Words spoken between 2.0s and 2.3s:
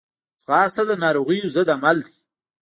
دی